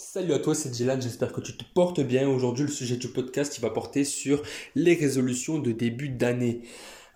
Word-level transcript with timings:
Salut 0.00 0.32
à 0.32 0.38
toi, 0.38 0.54
c'est 0.54 0.68
Dylan, 0.68 1.02
j'espère 1.02 1.32
que 1.32 1.40
tu 1.40 1.56
te 1.56 1.64
portes 1.74 1.98
bien. 1.98 2.28
Aujourd'hui, 2.28 2.64
le 2.64 2.70
sujet 2.70 2.96
du 2.96 3.08
podcast 3.08 3.58
il 3.58 3.62
va 3.62 3.70
porter 3.70 4.04
sur 4.04 4.44
les 4.76 4.94
résolutions 4.94 5.58
de 5.58 5.72
début 5.72 6.08
d'année. 6.08 6.60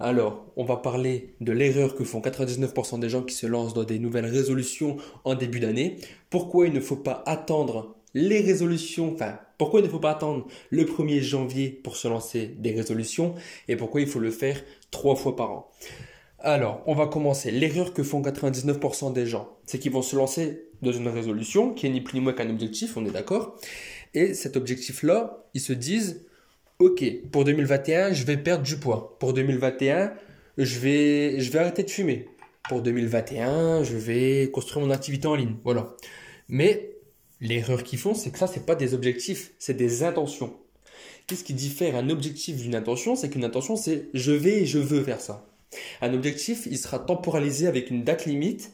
Alors, 0.00 0.46
on 0.56 0.64
va 0.64 0.78
parler 0.78 1.36
de 1.40 1.52
l'erreur 1.52 1.94
que 1.94 2.02
font 2.02 2.18
99% 2.18 2.98
des 2.98 3.08
gens 3.08 3.22
qui 3.22 3.36
se 3.36 3.46
lancent 3.46 3.72
dans 3.72 3.84
des 3.84 4.00
nouvelles 4.00 4.26
résolutions 4.26 4.96
en 5.22 5.36
début 5.36 5.60
d'année. 5.60 5.98
Pourquoi 6.28 6.66
il 6.66 6.72
ne 6.72 6.80
faut 6.80 6.96
pas 6.96 7.22
attendre 7.24 7.94
les 8.14 8.40
résolutions, 8.40 9.12
enfin, 9.14 9.38
pourquoi 9.58 9.78
il 9.78 9.84
ne 9.84 9.88
faut 9.88 10.00
pas 10.00 10.10
attendre 10.10 10.48
le 10.70 10.84
1er 10.84 11.20
janvier 11.20 11.70
pour 11.70 11.94
se 11.94 12.08
lancer 12.08 12.48
des 12.58 12.72
résolutions 12.72 13.36
et 13.68 13.76
pourquoi 13.76 14.00
il 14.00 14.08
faut 14.08 14.18
le 14.18 14.32
faire 14.32 14.60
trois 14.90 15.14
fois 15.14 15.36
par 15.36 15.52
an? 15.52 15.70
Alors, 16.44 16.82
on 16.86 16.94
va 16.96 17.06
commencer. 17.06 17.52
L'erreur 17.52 17.94
que 17.94 18.02
font 18.02 18.20
99% 18.20 19.12
des 19.12 19.26
gens, 19.26 19.56
c'est 19.64 19.78
qu'ils 19.78 19.92
vont 19.92 20.02
se 20.02 20.16
lancer 20.16 20.64
dans 20.82 20.90
une 20.90 21.06
résolution 21.06 21.72
qui 21.72 21.86
est 21.86 21.90
ni 21.90 22.00
plus 22.00 22.18
ni 22.18 22.24
moins 22.24 22.32
qu'un 22.32 22.50
objectif, 22.50 22.96
on 22.96 23.06
est 23.06 23.12
d'accord. 23.12 23.56
Et 24.12 24.34
cet 24.34 24.56
objectif-là, 24.56 25.46
ils 25.54 25.60
se 25.60 25.72
disent, 25.72 26.26
ok, 26.80 27.04
pour 27.30 27.44
2021, 27.44 28.12
je 28.12 28.24
vais 28.24 28.36
perdre 28.36 28.64
du 28.64 28.76
poids. 28.76 29.16
Pour 29.20 29.34
2021, 29.34 30.12
je 30.58 30.78
vais, 30.80 31.38
je 31.38 31.52
vais 31.52 31.60
arrêter 31.60 31.84
de 31.84 31.90
fumer. 31.90 32.26
Pour 32.68 32.82
2021, 32.82 33.84
je 33.84 33.96
vais 33.96 34.50
construire 34.52 34.84
mon 34.84 34.90
activité 34.90 35.28
en 35.28 35.36
ligne. 35.36 35.54
Voilà. 35.62 35.94
Mais 36.48 36.96
l'erreur 37.40 37.84
qu'ils 37.84 38.00
font, 38.00 38.14
c'est 38.14 38.30
que 38.30 38.38
ça, 38.38 38.48
c'est 38.48 38.66
pas 38.66 38.74
des 38.74 38.94
objectifs, 38.94 39.52
c'est 39.60 39.76
des 39.76 40.02
intentions. 40.02 40.56
Qu'est-ce 41.28 41.44
qui 41.44 41.54
diffère 41.54 41.94
un 41.94 42.10
objectif 42.10 42.56
d'une 42.56 42.74
intention? 42.74 43.14
C'est 43.14 43.30
qu'une 43.30 43.44
intention, 43.44 43.76
c'est 43.76 44.08
je 44.12 44.32
vais 44.32 44.62
et 44.62 44.66
je 44.66 44.80
veux 44.80 45.04
faire 45.04 45.20
ça. 45.20 45.46
Un 46.00 46.14
objectif, 46.14 46.66
il 46.70 46.78
sera 46.78 46.98
temporalisé 46.98 47.66
avec 47.66 47.90
une 47.90 48.04
date 48.04 48.26
limite, 48.26 48.72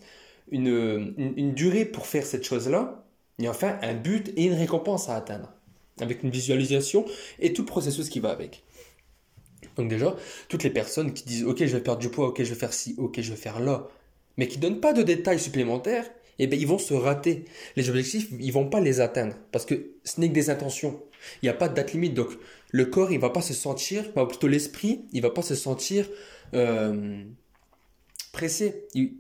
une, 0.51 1.15
une, 1.37 1.55
durée 1.55 1.85
pour 1.85 2.07
faire 2.07 2.25
cette 2.25 2.45
chose-là, 2.45 3.05
et 3.39 3.49
enfin 3.49 3.79
un 3.83 3.95
but 3.95 4.33
et 4.37 4.45
une 4.45 4.55
récompense 4.55 5.09
à 5.09 5.17
atteindre, 5.17 5.53
avec 6.01 6.23
une 6.23 6.31
visualisation 6.31 7.05
et 7.39 7.53
tout 7.53 7.63
le 7.63 7.67
processus 7.67 8.09
qui 8.09 8.21
va 8.21 8.31
avec. 8.31 8.65
Donc 9.77 9.89
déjà, 9.89 10.17
toutes 10.49 10.65
les 10.65 10.71
personnes 10.71 11.13
qui 11.13 11.25
disent 11.25 11.45
ok 11.45 11.59
je 11.59 11.77
vais 11.77 11.83
perdre 11.83 12.01
du 12.01 12.09
poids, 12.09 12.29
ok 12.29 12.43
je 12.43 12.49
vais 12.49 12.59
faire 12.59 12.73
ci, 12.73 12.95
ok 12.99 13.21
je 13.21 13.31
vais 13.31 13.37
faire 13.37 13.61
là, 13.61 13.87
mais 14.37 14.49
qui 14.49 14.59
donnent 14.59 14.81
pas 14.81 14.93
de 14.93 15.03
détails 15.03 15.39
supplémentaires, 15.39 16.07
eh 16.39 16.47
bien, 16.47 16.59
ils 16.59 16.67
vont 16.67 16.79
se 16.79 16.95
rater. 16.95 17.45
Les 17.77 17.91
objectifs, 17.91 18.29
ils 18.39 18.53
vont 18.53 18.69
pas 18.69 18.81
les 18.81 19.01
atteindre 19.01 19.35
parce 19.53 19.67
que 19.67 19.91
ce 20.05 20.21
n'est 20.21 20.29
que 20.29 20.35
des 20.35 20.51
intentions. 20.51 21.03
Il 21.43 21.47
n'y 21.47 21.51
a 21.51 21.55
pas 21.55 21.69
de 21.69 21.75
date 21.75 21.93
limite. 21.93 22.15
Donc, 22.15 22.31
le 22.71 22.85
corps, 22.87 23.13
il 23.13 23.19
va 23.19 23.31
pas 23.31 23.41
se 23.41 23.55
sentir, 23.55 24.05
enfin, 24.11 24.27
plutôt 24.27 24.49
l'esprit, 24.49 25.07
il 25.13 25.23
va 25.23 25.31
pas 25.31 25.43
se 25.43 25.55
sentir 25.55 26.07
euh, 26.55 27.25
pressé. 28.33 28.87
Il, 28.95 29.15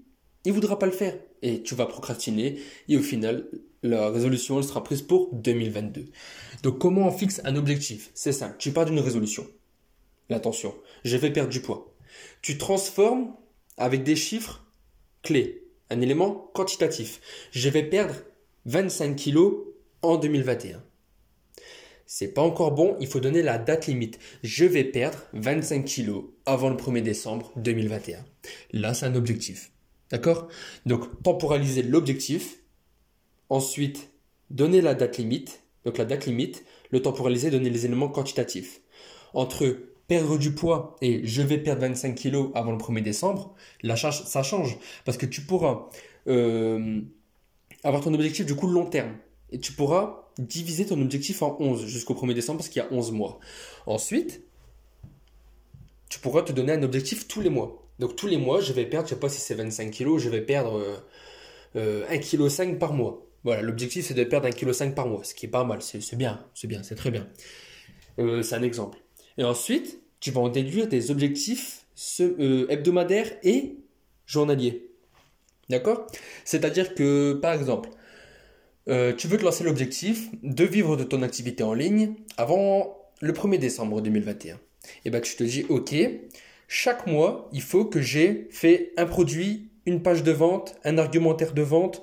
ne 0.46 0.52
voudra 0.52 0.78
pas 0.78 0.86
le 0.86 0.92
faire. 0.92 1.18
Et 1.42 1.62
tu 1.62 1.74
vas 1.74 1.86
procrastiner. 1.86 2.60
Et 2.88 2.96
au 2.96 3.02
final, 3.02 3.48
la 3.82 4.10
résolution, 4.10 4.60
sera 4.62 4.82
prise 4.82 5.02
pour 5.02 5.32
2022. 5.32 6.06
Donc, 6.62 6.78
comment 6.78 7.06
on 7.06 7.12
fixe 7.12 7.40
un 7.44 7.56
objectif? 7.56 8.10
C'est 8.14 8.32
simple. 8.32 8.56
Tu 8.58 8.72
pars 8.72 8.84
d'une 8.84 8.98
résolution. 8.98 9.46
L'attention. 10.28 10.74
Je 11.04 11.16
vais 11.16 11.32
perdre 11.32 11.50
du 11.50 11.60
poids. 11.60 11.94
Tu 12.42 12.58
transformes 12.58 13.34
avec 13.76 14.02
des 14.02 14.16
chiffres 14.16 14.64
clés 15.22 15.68
un 15.90 16.00
élément 16.00 16.50
quantitatif. 16.54 17.20
Je 17.50 17.68
vais 17.68 17.82
perdre 17.82 18.14
25 18.66 19.16
kilos 19.16 19.64
en 20.02 20.16
2021. 20.16 20.82
C'est 22.10 22.28
pas 22.28 22.40
encore 22.40 22.72
bon, 22.72 22.96
il 23.00 23.06
faut 23.06 23.20
donner 23.20 23.42
la 23.42 23.58
date 23.58 23.86
limite. 23.86 24.18
Je 24.42 24.64
vais 24.64 24.82
perdre 24.82 25.18
25 25.34 25.84
kilos 25.84 26.24
avant 26.46 26.70
le 26.70 26.74
1er 26.74 27.02
décembre 27.02 27.52
2021. 27.56 28.24
Là, 28.72 28.94
c'est 28.94 29.04
un 29.04 29.14
objectif. 29.14 29.72
D'accord? 30.10 30.48
Donc, 30.86 31.22
temporaliser 31.22 31.82
l'objectif. 31.82 32.60
Ensuite, 33.50 34.08
donner 34.48 34.80
la 34.80 34.94
date 34.94 35.18
limite. 35.18 35.62
Donc, 35.84 35.98
la 35.98 36.06
date 36.06 36.24
limite, 36.24 36.64
le 36.92 37.02
temporaliser, 37.02 37.50
donner 37.50 37.68
les 37.68 37.84
éléments 37.84 38.08
quantitatifs. 38.08 38.80
Entre 39.34 39.76
perdre 40.06 40.38
du 40.38 40.54
poids 40.54 40.96
et 41.02 41.26
je 41.26 41.42
vais 41.42 41.58
perdre 41.58 41.82
25 41.82 42.14
kilos 42.14 42.50
avant 42.54 42.72
le 42.72 42.78
1er 42.78 43.02
décembre, 43.02 43.54
ça 43.98 44.42
change. 44.42 44.78
Parce 45.04 45.18
que 45.18 45.26
tu 45.26 45.42
pourras 45.42 45.90
euh, 46.26 47.02
avoir 47.84 48.02
ton 48.02 48.14
objectif 48.14 48.46
du 48.46 48.56
coup 48.56 48.66
long 48.66 48.86
terme. 48.86 49.14
Et 49.50 49.58
tu 49.58 49.72
pourras 49.72 50.28
diviser 50.38 50.86
ton 50.86 51.00
objectif 51.00 51.42
en 51.42 51.56
11 51.58 51.86
jusqu'au 51.86 52.14
1er 52.14 52.34
décembre 52.34 52.58
parce 52.58 52.68
qu'il 52.68 52.82
y 52.82 52.84
a 52.84 52.92
11 52.92 53.12
mois. 53.12 53.38
Ensuite, 53.86 54.42
tu 56.08 56.18
pourras 56.20 56.42
te 56.42 56.52
donner 56.52 56.72
un 56.72 56.82
objectif 56.82 57.28
tous 57.28 57.40
les 57.40 57.50
mois. 57.50 57.84
Donc 57.98 58.16
tous 58.16 58.26
les 58.26 58.38
mois, 58.38 58.60
je 58.60 58.72
vais 58.72 58.86
perdre, 58.86 59.08
je 59.08 59.14
sais 59.14 59.20
pas 59.20 59.28
si 59.28 59.40
c'est 59.40 59.54
25 59.54 59.90
kilos, 59.90 60.22
je 60.22 60.28
vais 60.28 60.40
perdre 60.40 60.78
euh, 61.74 62.06
1,5 62.06 62.62
euh, 62.62 62.66
kg 62.66 62.78
par 62.78 62.92
mois. 62.92 63.26
Voilà, 63.44 63.62
l'objectif 63.62 64.06
c'est 64.06 64.14
de 64.14 64.24
perdre 64.24 64.48
1,5 64.48 64.90
kg 64.90 64.94
par 64.94 65.06
mois, 65.06 65.24
ce 65.24 65.34
qui 65.34 65.46
est 65.46 65.50
pas 65.50 65.64
mal, 65.64 65.80
c'est 65.82 66.16
bien, 66.16 66.44
c'est 66.54 66.66
bien, 66.66 66.82
c'est 66.82 66.94
très 66.94 67.10
bien. 67.10 67.26
Euh, 68.18 68.42
c'est 68.42 68.54
un 68.54 68.62
exemple. 68.62 68.98
Et 69.36 69.44
ensuite, 69.44 70.00
tu 70.20 70.30
vas 70.30 70.40
en 70.40 70.48
déduire 70.48 70.88
des 70.88 71.10
objectifs 71.10 71.86
euh, 72.20 72.66
hebdomadaires 72.68 73.30
et 73.42 73.76
journaliers. 74.26 74.90
D'accord? 75.68 76.06
C'est-à-dire 76.44 76.94
que, 76.94 77.34
par 77.34 77.52
exemple, 77.52 77.90
euh, 78.88 79.12
tu 79.14 79.28
veux 79.28 79.38
te 79.38 79.44
lancer 79.44 79.64
l'objectif 79.64 80.28
de 80.42 80.64
vivre 80.64 80.96
de 80.96 81.04
ton 81.04 81.22
activité 81.22 81.62
en 81.62 81.74
ligne 81.74 82.14
avant 82.36 82.96
le 83.20 83.32
1er 83.32 83.58
décembre 83.58 84.00
2021. 84.00 84.54
Et 84.54 84.58
eh 85.06 85.10
ben 85.10 85.20
tu 85.20 85.36
te 85.36 85.44
dis, 85.44 85.66
ok, 85.68 85.94
chaque 86.68 87.06
mois, 87.06 87.48
il 87.52 87.62
faut 87.62 87.84
que 87.84 88.00
j'ai 88.00 88.48
fait 88.50 88.92
un 88.96 89.06
produit, 89.06 89.70
une 89.86 90.02
page 90.02 90.22
de 90.22 90.32
vente, 90.32 90.76
un 90.84 90.98
argumentaire 90.98 91.52
de 91.52 91.62
vente, 91.62 92.02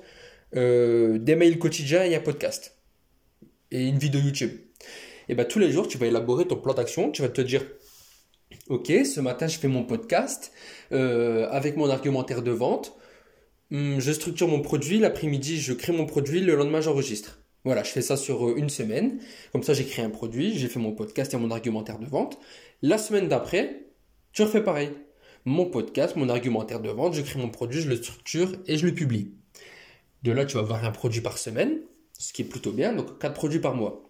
euh, 0.54 1.18
des 1.18 1.36
mails 1.36 1.58
quotidiens 1.58 2.04
et 2.04 2.14
un 2.14 2.20
podcast. 2.20 2.76
Et 3.70 3.86
une 3.86 3.98
vidéo 3.98 4.20
YouTube. 4.20 4.52
Et 5.28 5.34
bien 5.34 5.44
tous 5.44 5.58
les 5.58 5.72
jours, 5.72 5.88
tu 5.88 5.98
vas 5.98 6.06
élaborer 6.06 6.46
ton 6.46 6.56
plan 6.56 6.74
d'action. 6.74 7.10
Tu 7.10 7.22
vas 7.22 7.28
te 7.28 7.40
dire, 7.40 7.64
ok, 8.68 8.92
ce 9.04 9.20
matin, 9.20 9.48
je 9.48 9.58
fais 9.58 9.68
mon 9.68 9.84
podcast 9.84 10.52
euh, 10.92 11.48
avec 11.50 11.76
mon 11.76 11.90
argumentaire 11.90 12.42
de 12.42 12.52
vente. 12.52 12.96
Hum, 13.72 14.00
je 14.00 14.12
structure 14.12 14.48
mon 14.48 14.60
produit. 14.60 14.98
L'après-midi, 14.98 15.60
je 15.60 15.72
crée 15.72 15.92
mon 15.92 16.06
produit. 16.06 16.40
Le 16.40 16.54
lendemain, 16.54 16.80
j'enregistre. 16.80 17.40
Voilà, 17.64 17.82
je 17.82 17.90
fais 17.90 18.02
ça 18.02 18.16
sur 18.16 18.48
euh, 18.48 18.54
une 18.56 18.70
semaine. 18.70 19.20
Comme 19.52 19.62
ça, 19.62 19.74
j'ai 19.74 19.84
créé 19.84 20.04
un 20.04 20.10
produit, 20.10 20.56
j'ai 20.56 20.68
fait 20.68 20.78
mon 20.78 20.92
podcast 20.92 21.34
et 21.34 21.36
mon 21.36 21.50
argumentaire 21.50 21.98
de 21.98 22.06
vente. 22.06 22.38
La 22.82 22.96
semaine 22.96 23.28
d'après, 23.28 23.86
tu 24.32 24.42
refais 24.42 24.62
pareil. 24.62 24.90
Mon 25.44 25.66
podcast, 25.66 26.16
mon 26.16 26.28
argumentaire 26.28 26.80
de 26.80 26.90
vente, 26.90 27.14
je 27.14 27.22
crée 27.22 27.40
mon 27.40 27.48
produit, 27.48 27.80
je 27.80 27.88
le 27.88 27.96
structure 27.96 28.52
et 28.66 28.78
je 28.78 28.86
le 28.86 28.94
publie. 28.94 29.32
De 30.22 30.32
là, 30.32 30.44
tu 30.44 30.54
vas 30.54 30.62
avoir 30.62 30.84
un 30.84 30.92
produit 30.92 31.20
par 31.20 31.38
semaine, 31.38 31.80
ce 32.18 32.32
qui 32.32 32.42
est 32.42 32.44
plutôt 32.44 32.72
bien. 32.72 32.92
Donc, 32.92 33.18
quatre 33.18 33.34
produits 33.34 33.60
par 33.60 33.74
mois. 33.74 34.06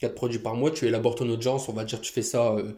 4 0.00 0.14
produits 0.14 0.38
par 0.38 0.54
mois, 0.54 0.70
tu 0.70 0.86
élabores 0.86 1.16
ton 1.16 1.28
audience, 1.28 1.68
on 1.68 1.72
va 1.72 1.84
dire 1.84 2.00
tu 2.00 2.12
fais 2.12 2.22
ça, 2.22 2.52
euh, 2.52 2.72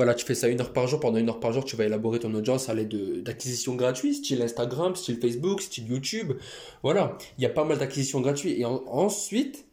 voilà, 0.00 0.14
tu 0.14 0.24
fais 0.24 0.34
ça 0.34 0.48
une 0.48 0.58
heure 0.62 0.72
par 0.72 0.86
jour, 0.86 0.98
pendant 0.98 1.18
une 1.18 1.28
heure 1.28 1.40
par 1.40 1.52
jour, 1.52 1.62
tu 1.62 1.76
vas 1.76 1.84
élaborer 1.84 2.20
ton 2.20 2.32
audience 2.32 2.70
à 2.70 2.74
l'aide 2.74 3.22
d'acquisitions 3.22 3.74
gratuites, 3.74 4.14
style 4.14 4.40
Instagram, 4.40 4.96
style 4.96 5.18
Facebook, 5.20 5.60
style 5.60 5.88
YouTube, 5.88 6.32
voilà, 6.82 7.18
il 7.36 7.42
y 7.42 7.44
a 7.44 7.50
pas 7.50 7.64
mal 7.64 7.76
d'acquisitions 7.76 8.22
gratuites, 8.22 8.58
et 8.58 8.64
ensuite, 8.64 9.66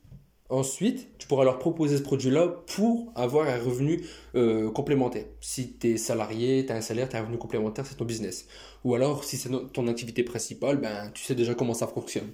ensuite, 0.50 1.18
tu 1.18 1.28
pourras 1.28 1.46
leur 1.46 1.60
proposer 1.60 1.96
ce 1.96 2.02
produit-là 2.02 2.62
pour 2.76 3.14
avoir 3.16 3.48
un 3.48 3.58
revenu 3.58 4.06
euh, 4.36 4.70
complémentaire. 4.70 5.24
Si 5.40 5.78
tu 5.78 5.92
es 5.94 5.98
salarié, 5.98 6.66
tu 6.66 6.74
as 6.74 6.76
un 6.76 6.82
salaire, 6.82 7.08
tu 7.08 7.16
as 7.16 7.20
un 7.20 7.22
revenu 7.22 7.38
complémentaire, 7.38 7.86
c'est 7.86 7.96
ton 7.96 8.04
business. 8.04 8.48
Ou 8.84 8.96
alors, 8.96 9.24
si 9.24 9.38
c'est 9.38 9.50
ton 9.72 9.88
activité 9.88 10.24
principale, 10.24 10.76
ben, 10.76 11.10
tu 11.14 11.24
sais 11.24 11.36
déjà 11.36 11.56
comment 11.56 11.74
ça 11.74 11.88
fonctionne. 11.88 12.34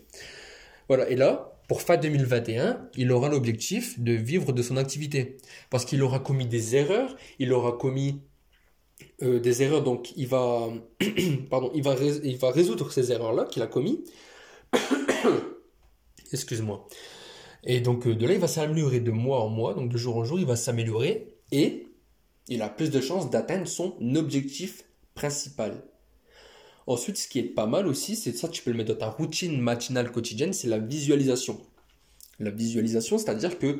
Voilà, 0.87 1.07
et 1.11 1.15
là, 1.15 1.52
pour 1.73 1.81
fin 1.81 1.97
2021, 1.97 2.87
il 2.97 3.11
aura 3.11 3.29
l'objectif 3.29 3.99
de 3.99 4.11
vivre 4.11 4.53
de 4.53 4.61
son 4.61 4.77
activité. 4.77 5.37
Parce 5.71 5.85
qu'il 5.85 6.03
aura 6.03 6.19
commis 6.19 6.45
des 6.45 6.75
erreurs, 6.75 7.17
il 7.39 7.51
aura 7.51 7.71
commis 7.71 8.21
euh, 9.23 9.39
des 9.39 9.63
erreurs, 9.63 9.81
donc 9.81 10.13
il 10.15 10.27
va, 10.27 10.69
pardon, 11.49 11.71
il 11.73 11.81
va, 11.81 12.51
résoudre 12.51 12.91
ces 12.91 13.11
erreurs-là 13.11 13.45
qu'il 13.45 13.63
a 13.63 13.65
commis. 13.65 14.03
Excuse-moi. 16.31 16.87
Et 17.63 17.81
donc 17.81 18.05
euh, 18.05 18.13
de 18.13 18.27
là, 18.27 18.33
il 18.33 18.39
va 18.39 18.47
s'améliorer 18.47 18.99
de 18.99 19.09
mois 19.09 19.39
en 19.39 19.49
mois, 19.49 19.73
donc 19.73 19.89
de 19.89 19.97
jour 19.97 20.17
en 20.17 20.23
jour, 20.23 20.39
il 20.39 20.45
va 20.45 20.55
s'améliorer 20.55 21.33
et 21.51 21.87
il 22.49 22.61
a 22.61 22.69
plus 22.69 22.91
de 22.91 23.01
chances 23.01 23.31
d'atteindre 23.31 23.65
son 23.65 23.97
objectif 24.15 24.83
principal. 25.15 25.83
Ensuite, 26.87 27.17
ce 27.17 27.27
qui 27.27 27.39
est 27.39 27.43
pas 27.43 27.65
mal 27.65 27.87
aussi, 27.87 28.15
c'est 28.15 28.35
ça, 28.35 28.47
tu 28.47 28.61
peux 28.61 28.71
le 28.71 28.77
mettre 28.77 28.93
dans 28.93 28.99
ta 28.99 29.09
routine 29.09 29.59
matinale 29.59 30.11
quotidienne, 30.11 30.53
c'est 30.53 30.67
la 30.67 30.79
visualisation. 30.79 31.61
La 32.39 32.51
visualisation, 32.51 33.17
c'est-à-dire 33.17 33.57
que 33.57 33.79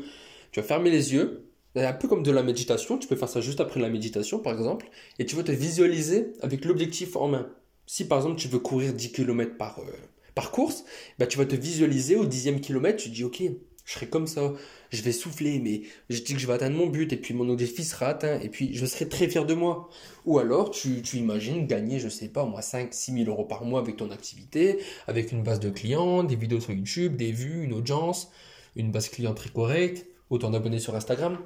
tu 0.52 0.60
vas 0.60 0.66
fermer 0.66 0.90
les 0.90 1.14
yeux, 1.14 1.50
un 1.76 1.94
peu 1.94 2.08
comme 2.08 2.24
de 2.24 2.32
la 2.32 2.44
méditation, 2.44 2.98
tu 2.98 3.08
peux 3.08 3.16
faire 3.16 3.30
ça 3.30 3.42
juste 3.42 3.60
après 3.60 3.80
la 3.80 3.90
méditation 3.90 4.40
par 4.40 4.54
exemple, 4.54 4.90
et 5.20 5.26
tu 5.26 5.36
vas 5.36 5.44
te 5.44 5.52
visualiser 5.52 6.34
avec 6.42 6.66
l'objectif 6.66 7.16
en 7.16 7.28
main. 7.28 7.50
Si 7.88 8.08
par 8.08 8.20
exemple 8.20 8.40
tu 8.40 8.48
veux 8.48 8.60
courir 8.60 8.94
10 8.94 9.12
km 9.12 9.58
par, 9.58 9.80
euh, 9.80 9.92
par 10.36 10.52
course, 10.52 10.86
bah, 11.20 11.28
tu 11.28 11.38
vas 11.38 11.46
te 11.46 11.56
visualiser 11.56 12.16
au 12.16 12.26
dixième 12.26 12.62
kilomètre, 12.62 13.02
tu 13.02 13.10
dis 13.10 13.24
ok, 13.24 13.42
je 13.86 13.94
serai 13.94 14.08
comme 14.08 14.28
ça, 14.28 14.54
je 14.92 15.02
vais 15.02 15.12
souffler, 15.12 15.60
mais 15.60 15.82
je 16.10 16.22
dis 16.22 16.34
que 16.34 16.40
je 16.40 16.48
vais 16.48 16.54
atteindre 16.54 16.78
mon 16.78 16.88
but, 16.88 17.12
et 17.12 17.18
puis 17.18 17.34
mon 17.34 17.50
objectif 17.50 17.86
sera 17.86 18.08
atteint, 18.08 18.40
et 18.40 18.50
puis 18.50 18.74
je 18.74 18.86
serai 18.86 19.10
très 19.10 19.28
fier 19.28 19.46
de 19.46 19.54
moi. 19.54 19.90
Ou 20.26 20.40
alors, 20.40 20.72
tu, 20.72 21.02
tu 21.02 21.18
imagines 21.18 21.68
gagner, 21.68 22.00
je 22.00 22.08
sais 22.08 22.30
pas, 22.30 22.46
moi, 22.46 22.62
5, 22.62 22.94
6 22.94 23.14
000 23.26 23.30
euros 23.30 23.46
par 23.46 23.66
mois 23.66 23.82
avec 23.82 23.98
ton 23.98 24.12
activité, 24.12 24.80
avec 25.08 25.32
une 25.32 25.44
base 25.44 25.60
de 25.60 25.70
clients, 25.70 26.24
des 26.24 26.36
vidéos 26.36 26.62
sur 26.62 26.72
YouTube, 26.72 27.18
des 27.18 27.32
vues, 27.32 27.64
une 27.64 27.74
audience, 27.74 28.32
une 28.76 28.92
base 28.92 29.10
client 29.10 29.34
très 29.34 29.50
correcte, 29.50 30.06
autant 30.30 30.50
d'abonnés 30.50 30.80
sur 30.80 30.96
Instagram. 30.96 31.38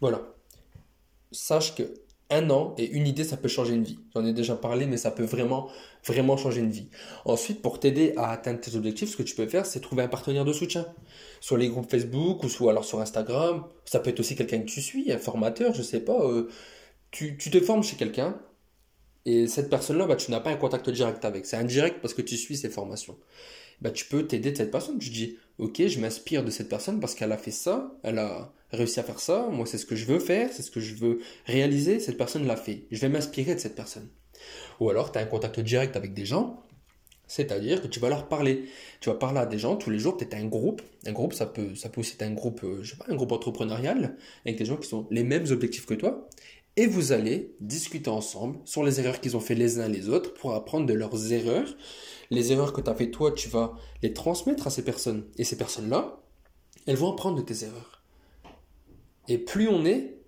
Voilà. 0.00 0.22
Sache 1.30 1.74
que 1.74 2.05
un 2.30 2.50
an 2.50 2.74
et 2.76 2.90
une 2.90 3.06
idée, 3.06 3.24
ça 3.24 3.36
peut 3.36 3.48
changer 3.48 3.74
une 3.74 3.84
vie. 3.84 3.98
J'en 4.14 4.24
ai 4.24 4.32
déjà 4.32 4.56
parlé, 4.56 4.86
mais 4.86 4.96
ça 4.96 5.10
peut 5.10 5.24
vraiment, 5.24 5.68
vraiment 6.04 6.36
changer 6.36 6.60
une 6.60 6.70
vie. 6.70 6.88
Ensuite, 7.24 7.62
pour 7.62 7.78
t'aider 7.78 8.14
à 8.16 8.30
atteindre 8.30 8.60
tes 8.60 8.74
objectifs, 8.74 9.10
ce 9.10 9.16
que 9.16 9.22
tu 9.22 9.34
peux 9.34 9.46
faire, 9.46 9.66
c'est 9.66 9.80
trouver 9.80 10.02
un 10.02 10.08
partenaire 10.08 10.44
de 10.44 10.52
soutien. 10.52 10.86
Sur 11.40 11.56
les 11.56 11.68
groupes 11.68 11.90
Facebook 11.90 12.42
ou 12.42 12.48
soit 12.48 12.72
alors 12.72 12.84
sur 12.84 13.00
Instagram. 13.00 13.64
Ça 13.84 14.00
peut 14.00 14.10
être 14.10 14.20
aussi 14.20 14.34
quelqu'un 14.34 14.60
que 14.60 14.66
tu 14.66 14.82
suis, 14.82 15.12
un 15.12 15.18
formateur, 15.18 15.74
je 15.74 15.82
sais 15.82 16.00
pas. 16.00 16.20
Euh, 16.20 16.48
tu, 17.12 17.36
tu, 17.38 17.50
te 17.50 17.60
formes 17.60 17.84
chez 17.84 17.96
quelqu'un 17.96 18.36
et 19.26 19.48
cette 19.48 19.68
personne-là, 19.68 20.06
bah, 20.06 20.16
tu 20.16 20.30
n'as 20.30 20.40
pas 20.40 20.50
un 20.50 20.56
contact 20.56 20.88
direct 20.88 21.24
avec. 21.24 21.46
C'est 21.46 21.56
indirect 21.56 21.98
parce 22.00 22.14
que 22.14 22.22
tu 22.22 22.36
suis 22.36 22.56
ses 22.56 22.70
formations. 22.70 23.18
Bah, 23.82 23.90
tu 23.90 24.06
peux 24.06 24.26
t'aider 24.26 24.52
de 24.52 24.56
cette 24.56 24.70
personne. 24.70 24.98
Tu 24.98 25.10
dis, 25.10 25.36
ok, 25.58 25.86
je 25.86 25.98
m'inspire 25.98 26.44
de 26.44 26.50
cette 26.50 26.68
personne 26.68 27.00
parce 27.00 27.14
qu'elle 27.16 27.32
a 27.32 27.36
fait 27.36 27.50
ça, 27.50 27.92
elle 28.04 28.20
a 28.20 28.52
réussi 28.72 29.00
à 29.00 29.02
faire 29.02 29.20
ça, 29.20 29.48
moi 29.50 29.64
c'est 29.66 29.78
ce 29.78 29.86
que 29.86 29.96
je 29.96 30.06
veux 30.06 30.18
faire, 30.18 30.50
c'est 30.52 30.62
ce 30.62 30.70
que 30.70 30.80
je 30.80 30.94
veux 30.94 31.20
réaliser, 31.44 32.00
cette 32.00 32.16
personne 32.16 32.46
l'a 32.46 32.56
fait. 32.56 32.84
Je 32.90 33.00
vais 33.00 33.08
m'inspirer 33.08 33.54
de 33.54 33.60
cette 33.60 33.74
personne. 33.74 34.08
Ou 34.80 34.90
alors 34.90 35.12
tu 35.12 35.18
as 35.18 35.22
un 35.22 35.26
contact 35.26 35.58
direct 35.60 35.96
avec 35.96 36.14
des 36.14 36.26
gens, 36.26 36.62
c'est-à-dire 37.26 37.82
que 37.82 37.88
tu 37.88 37.98
vas 38.00 38.08
leur 38.08 38.28
parler. 38.28 38.66
Tu 39.00 39.08
vas 39.08 39.16
parler 39.16 39.40
à 39.40 39.46
des 39.46 39.58
gens 39.58 39.76
tous 39.76 39.90
les 39.90 39.98
jours, 39.98 40.16
peut-être 40.16 40.34
un 40.34 40.46
groupe. 40.46 40.82
Un 41.06 41.12
groupe, 41.12 41.32
ça 41.32 41.46
peut, 41.46 41.74
ça 41.74 41.88
peut 41.88 42.00
aussi 42.00 42.14
être 42.14 42.22
un 42.22 42.32
groupe, 42.32 42.62
euh, 42.64 42.82
je 42.82 42.92
sais 42.92 42.96
pas, 42.96 43.06
un 43.08 43.16
groupe 43.16 43.32
entrepreneurial, 43.32 44.16
avec 44.44 44.58
des 44.58 44.64
gens 44.64 44.76
qui 44.76 44.92
ont 44.94 45.06
les 45.10 45.24
mêmes 45.24 45.46
objectifs 45.50 45.86
que 45.86 45.94
toi. 45.94 46.28
Et 46.78 46.86
vous 46.86 47.12
allez 47.12 47.56
discuter 47.60 48.10
ensemble 48.10 48.58
sur 48.66 48.84
les 48.84 49.00
erreurs 49.00 49.20
qu'ils 49.20 49.36
ont 49.36 49.40
fait 49.40 49.54
les 49.54 49.80
uns 49.80 49.88
les 49.88 50.10
autres 50.10 50.34
pour 50.34 50.54
apprendre 50.54 50.86
de 50.86 50.92
leurs 50.92 51.32
erreurs. 51.32 51.74
Les 52.30 52.52
erreurs 52.52 52.74
que 52.74 52.82
tu 52.82 52.90
as 52.90 52.94
fait 52.94 53.10
toi, 53.10 53.32
tu 53.32 53.48
vas 53.48 53.74
les 54.02 54.12
transmettre 54.12 54.66
à 54.66 54.70
ces 54.70 54.84
personnes. 54.84 55.24
Et 55.38 55.44
ces 55.44 55.56
personnes-là, 55.56 56.20
elles 56.86 56.96
vont 56.96 57.12
apprendre 57.12 57.38
de 57.38 57.42
tes 57.42 57.64
erreurs. 57.64 58.02
Et 59.28 59.38
plus 59.38 59.68
on 59.68 59.86
est, 59.86 60.18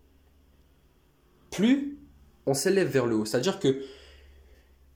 plus 1.51 1.99
on 2.47 2.55
s'élève 2.55 2.89
vers 2.89 3.05
le 3.05 3.17
haut. 3.17 3.25
C'est-à-dire 3.27 3.61
que 3.61 3.83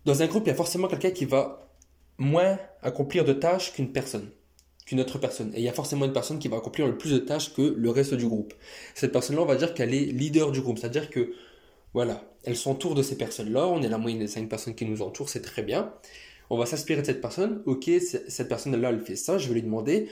dans 0.06 0.22
un 0.22 0.26
groupe, 0.26 0.44
il 0.46 0.48
y 0.48 0.52
a 0.52 0.56
forcément 0.56 0.88
quelqu'un 0.88 1.10
qui 1.10 1.26
va 1.26 1.70
moins 2.18 2.58
accomplir 2.82 3.24
de 3.24 3.32
tâches 3.32 3.72
qu'une 3.72 3.92
personne, 3.92 4.30
qu'une 4.92 5.00
autre 5.00 5.18
personne. 5.18 5.50
Et 5.54 5.58
il 5.58 5.64
y 5.64 5.68
a 5.68 5.72
forcément 5.72 6.04
une 6.04 6.12
personne 6.12 6.38
qui 6.38 6.48
va 6.48 6.58
accomplir 6.58 6.86
le 6.86 6.98
plus 6.98 7.12
de 7.12 7.18
tâches 7.18 7.54
que 7.54 7.62
le 7.62 7.90
reste 7.90 8.12
du 8.12 8.26
groupe. 8.26 8.52
Cette 8.94 9.10
personne-là, 9.10 9.42
on 9.42 9.46
va 9.46 9.56
dire 9.56 9.72
qu'elle 9.72 9.94
est 9.94 10.04
leader 10.04 10.52
du 10.52 10.60
groupe. 10.60 10.78
C'est-à-dire 10.78 11.08
que, 11.08 11.32
voilà, 11.94 12.22
elle 12.44 12.56
s'entoure 12.56 12.94
de 12.94 13.02
ces 13.02 13.16
personnes-là. 13.16 13.66
On 13.66 13.82
est 13.82 13.88
la 13.88 13.96
moyenne 13.96 14.20
des 14.20 14.26
cinq 14.26 14.48
personnes 14.48 14.74
qui 14.74 14.84
nous 14.84 15.00
entourent, 15.00 15.30
c'est 15.30 15.40
très 15.40 15.62
bien. 15.62 15.94
On 16.50 16.58
va 16.58 16.66
s'inspirer 16.66 17.00
de 17.00 17.06
cette 17.06 17.22
personne. 17.22 17.62
Ok, 17.64 17.90
cette 18.28 18.48
personne-là, 18.48 18.90
elle 18.90 19.00
fait 19.00 19.16
ça. 19.16 19.38
Je 19.38 19.48
vais 19.48 19.54
lui 19.54 19.62
demander 19.62 20.08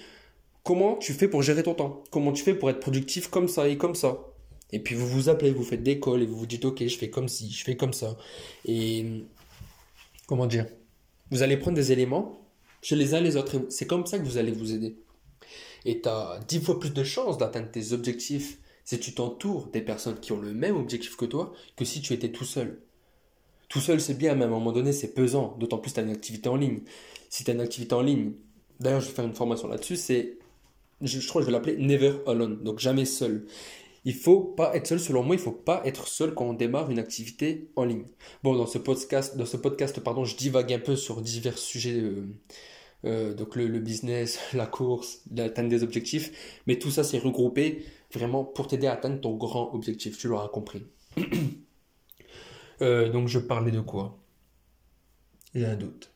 comment 0.64 0.96
tu 0.96 1.12
fais 1.12 1.28
pour 1.28 1.42
gérer 1.42 1.62
ton 1.62 1.74
temps? 1.74 2.02
Comment 2.10 2.32
tu 2.32 2.42
fais 2.42 2.54
pour 2.54 2.70
être 2.70 2.80
productif 2.80 3.28
comme 3.28 3.48
ça 3.48 3.68
et 3.68 3.76
comme 3.76 3.94
ça? 3.94 4.26
Et 4.72 4.78
puis 4.78 4.94
vous 4.94 5.06
vous 5.06 5.28
appelez, 5.28 5.50
vous 5.50 5.64
faites 5.64 5.82
des 5.82 6.00
calls 6.00 6.22
et 6.22 6.26
vous 6.26 6.36
vous 6.36 6.46
dites 6.46 6.64
ok, 6.64 6.86
je 6.86 6.96
fais 6.96 7.10
comme 7.10 7.28
ci, 7.28 7.50
je 7.50 7.64
fais 7.64 7.76
comme 7.76 7.92
ça. 7.92 8.16
Et 8.64 9.24
comment 10.26 10.46
dire? 10.46 10.66
Vous 11.30 11.42
allez 11.42 11.56
prendre 11.56 11.76
des 11.76 11.92
éléments 11.92 12.40
chez 12.82 12.96
les 12.96 13.14
uns 13.14 13.20
les 13.20 13.36
autres. 13.36 13.66
C'est 13.68 13.86
comme 13.86 14.06
ça 14.06 14.18
que 14.18 14.24
vous 14.24 14.38
allez 14.38 14.52
vous 14.52 14.72
aider. 14.72 14.96
Et 15.84 16.00
tu 16.00 16.08
as 16.08 16.40
dix 16.48 16.60
fois 16.60 16.78
plus 16.78 16.92
de 16.92 17.04
chances 17.04 17.38
d'atteindre 17.38 17.70
tes 17.70 17.92
objectifs 17.92 18.58
si 18.84 18.98
tu 18.98 19.14
t'entoures 19.14 19.68
des 19.68 19.82
personnes 19.82 20.18
qui 20.18 20.32
ont 20.32 20.40
le 20.40 20.52
même 20.52 20.76
objectif 20.76 21.16
que 21.16 21.24
toi 21.24 21.52
que 21.76 21.84
si 21.84 22.00
tu 22.02 22.12
étais 22.12 22.30
tout 22.30 22.44
seul. 22.44 22.80
Tout 23.68 23.80
seul, 23.80 24.00
c'est 24.00 24.14
bien, 24.14 24.34
mais 24.34 24.44
à 24.44 24.46
un 24.48 24.50
moment 24.50 24.72
donné, 24.72 24.92
c'est 24.92 25.14
pesant. 25.14 25.56
D'autant 25.60 25.78
plus 25.78 25.92
tu 25.92 26.00
as 26.00 26.02
une 26.02 26.10
activité 26.10 26.48
en 26.48 26.56
ligne. 26.56 26.80
Si 27.28 27.44
tu 27.44 27.50
as 27.50 27.54
une 27.54 27.60
activité 27.60 27.94
en 27.94 28.02
ligne, 28.02 28.32
d'ailleurs, 28.80 29.00
je 29.00 29.06
vais 29.06 29.14
faire 29.14 29.24
une 29.24 29.34
formation 29.34 29.68
là-dessus, 29.68 29.96
c'est 29.96 30.38
je, 31.00 31.26
crois 31.28 31.40
que 31.40 31.46
je 31.46 31.52
vais 31.52 31.56
l'appeler 31.56 31.76
Never 31.78 32.18
Alone, 32.26 32.62
donc 32.62 32.78
jamais 32.78 33.04
seul. 33.04 33.46
Il 34.04 34.14
faut 34.14 34.40
pas 34.40 34.74
être 34.74 34.86
seul, 34.86 35.00
selon 35.00 35.22
moi, 35.22 35.36
il 35.36 35.40
faut 35.40 35.52
pas 35.52 35.82
être 35.84 36.08
seul 36.08 36.34
quand 36.34 36.46
on 36.46 36.54
démarre 36.54 36.90
une 36.90 36.98
activité 36.98 37.68
en 37.76 37.84
ligne. 37.84 38.04
Bon, 38.42 38.54
dans 38.54 38.66
ce 38.66 38.78
podcast, 38.78 39.36
dans 39.36 39.46
ce 39.46 39.56
podcast, 39.56 40.00
pardon, 40.00 40.24
je 40.24 40.36
divague 40.36 40.72
un 40.72 40.78
peu 40.78 40.96
sur 40.96 41.20
divers 41.20 41.58
sujets, 41.58 42.00
euh, 42.00 42.26
euh, 43.04 43.34
donc 43.34 43.56
le, 43.56 43.78
business, 43.78 44.38
la 44.54 44.66
course, 44.66 45.20
l'atteinte 45.34 45.68
des 45.68 45.82
objectifs, 45.82 46.62
mais 46.66 46.78
tout 46.78 46.90
ça 46.90 47.04
c'est 47.04 47.18
regroupé 47.18 47.84
vraiment 48.12 48.44
pour 48.44 48.68
t'aider 48.68 48.86
à 48.86 48.92
atteindre 48.92 49.20
ton 49.20 49.36
grand 49.36 49.74
objectif. 49.74 50.18
Tu 50.18 50.28
l'auras 50.28 50.48
compris. 50.48 50.86
Euh, 52.82 53.10
donc 53.10 53.28
je 53.28 53.38
parlais 53.38 53.72
de 53.72 53.80
quoi? 53.82 54.18
A 55.54 55.58
un 55.58 55.76
doute. 55.76 56.10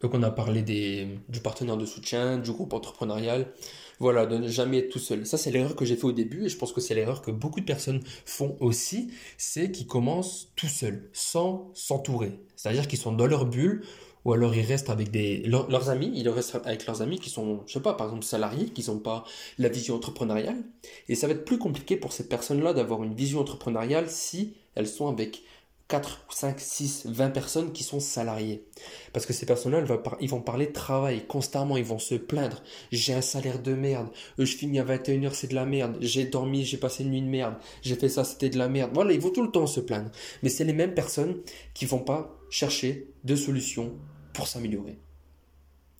Donc 0.00 0.12
on 0.12 0.24
a 0.24 0.30
parlé 0.32 0.62
des, 0.62 1.06
du 1.28 1.38
partenaire 1.38 1.76
de 1.76 1.86
soutien, 1.86 2.38
du 2.38 2.50
groupe 2.50 2.72
entrepreneurial. 2.72 3.52
Voilà, 4.00 4.24
de 4.24 4.38
ne 4.38 4.48
jamais 4.48 4.78
être 4.78 4.88
tout 4.88 4.98
seul. 4.98 5.26
Ça, 5.26 5.36
c'est 5.36 5.50
l'erreur 5.50 5.76
que 5.76 5.84
j'ai 5.84 5.94
fait 5.94 6.06
au 6.06 6.12
début 6.12 6.46
et 6.46 6.48
je 6.48 6.56
pense 6.56 6.72
que 6.72 6.80
c'est 6.80 6.94
l'erreur 6.94 7.20
que 7.20 7.30
beaucoup 7.30 7.60
de 7.60 7.66
personnes 7.66 8.00
font 8.24 8.56
aussi, 8.58 9.10
c'est 9.36 9.70
qu'ils 9.70 9.86
commencent 9.86 10.48
tout 10.56 10.68
seuls, 10.68 11.10
sans 11.12 11.70
s'entourer. 11.74 12.40
C'est-à-dire 12.56 12.88
qu'ils 12.88 12.98
sont 12.98 13.12
dans 13.12 13.26
leur 13.26 13.44
bulle 13.44 13.82
ou 14.24 14.32
alors 14.32 14.54
ils 14.54 14.64
restent 14.64 14.90
avec 14.90 15.10
des 15.10 15.42
leurs 15.42 15.90
amis, 15.90 16.10
ils 16.14 16.28
restent 16.28 16.58
avec 16.64 16.86
leurs 16.86 17.02
amis 17.02 17.18
qui 17.18 17.28
sont, 17.28 17.60
je 17.66 17.74
sais 17.74 17.80
pas, 17.80 17.92
par 17.92 18.06
exemple 18.06 18.24
salariés, 18.24 18.66
qui 18.66 18.88
n'ont 18.90 18.98
pas 18.98 19.24
la 19.58 19.68
vision 19.68 19.96
entrepreneuriale. 19.96 20.62
Et 21.08 21.14
ça 21.14 21.26
va 21.26 21.34
être 21.34 21.44
plus 21.44 21.58
compliqué 21.58 21.96
pour 21.96 22.14
ces 22.14 22.26
personnes-là 22.26 22.72
d'avoir 22.72 23.02
une 23.02 23.14
vision 23.14 23.40
entrepreneuriale 23.40 24.08
si 24.08 24.54
elles 24.74 24.88
sont 24.88 25.08
avec 25.08 25.42
4, 25.90 26.26
5, 26.30 26.60
6, 26.60 27.06
20 27.06 27.30
personnes 27.30 27.72
qui 27.72 27.82
sont 27.82 27.98
salariées. 27.98 28.64
Parce 29.12 29.26
que 29.26 29.32
ces 29.32 29.44
personnes-là, 29.44 29.84
ils 30.20 30.30
vont 30.30 30.40
parler 30.40 30.68
de 30.68 30.72
travail 30.72 31.26
constamment, 31.26 31.76
ils 31.76 31.84
vont 31.84 31.98
se 31.98 32.14
plaindre. 32.14 32.62
J'ai 32.92 33.12
un 33.12 33.20
salaire 33.20 33.60
de 33.60 33.74
merde, 33.74 34.08
euh, 34.38 34.44
je 34.44 34.56
finis 34.56 34.78
à 34.78 34.84
21h, 34.84 35.34
c'est 35.34 35.48
de 35.48 35.56
la 35.56 35.66
merde, 35.66 35.98
j'ai 36.00 36.24
dormi, 36.26 36.64
j'ai 36.64 36.76
passé 36.76 37.02
une 37.02 37.10
nuit 37.10 37.22
de 37.22 37.26
merde, 37.26 37.56
j'ai 37.82 37.96
fait 37.96 38.08
ça, 38.08 38.22
c'était 38.22 38.48
de 38.48 38.56
la 38.56 38.68
merde. 38.68 38.92
Voilà, 38.94 39.12
ils 39.12 39.20
vont 39.20 39.30
tout 39.30 39.42
le 39.42 39.50
temps 39.50 39.66
se 39.66 39.80
plaindre. 39.80 40.12
Mais 40.44 40.48
c'est 40.48 40.64
les 40.64 40.72
mêmes 40.72 40.94
personnes 40.94 41.42
qui 41.74 41.86
vont 41.86 41.98
pas 41.98 42.38
chercher 42.50 43.08
de 43.24 43.34
solutions 43.34 43.98
pour 44.32 44.46
s'améliorer. 44.46 44.96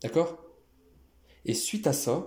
D'accord? 0.03 0.39
Et 1.45 1.55
suite 1.55 1.89
à 1.89 1.93
ça, 1.93 2.27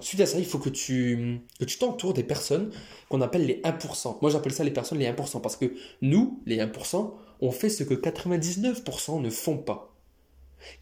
Suite 0.00 0.20
à 0.20 0.26
ça, 0.26 0.38
il 0.38 0.46
faut 0.46 0.58
que 0.58 0.70
tu 0.70 1.40
t'entoures 1.78 2.14
des 2.14 2.22
personnes 2.22 2.72
qu'on 3.08 3.20
appelle 3.20 3.44
les 3.44 3.60
1%. 3.60 4.18
Moi, 4.22 4.30
j'appelle 4.30 4.52
ça 4.52 4.64
les 4.64 4.70
personnes 4.70 4.98
les 4.98 5.06
1% 5.06 5.40
parce 5.42 5.56
que 5.56 5.74
nous, 6.00 6.42
les 6.46 6.58
1%, 6.58 7.12
on 7.40 7.50
fait 7.50 7.68
ce 7.68 7.84
que 7.84 7.94
99% 7.94 9.20
ne 9.20 9.30
font 9.30 9.58
pas. 9.58 9.94